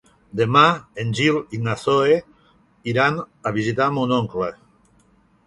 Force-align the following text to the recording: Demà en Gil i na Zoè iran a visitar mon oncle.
Demà 0.37 0.61
en 1.03 1.11
Gil 1.19 1.37
i 1.57 1.59
na 1.65 1.75
Zoè 1.81 2.15
iran 2.95 3.21
a 3.21 3.53
visitar 3.61 3.93
mon 4.01 4.17
oncle. 4.19 4.51